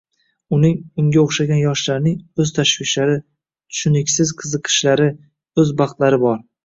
Uning, 0.55 0.71
unga 1.01 1.19
oʻxshagan 1.23 1.59
yoshlarning 1.63 2.15
oʻz 2.43 2.53
tashvishlari, 2.55 3.17
tushuniksiz 3.75 4.33
qiziqishlari, 4.41 5.11
oʻz 5.65 5.75
baxtlari 5.85 6.21
bor. 6.27 6.43